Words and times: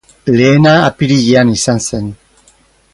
Lehena 0.37 0.71
apirilean 0.85 1.53
izan 1.59 1.85
zen. 1.91 2.13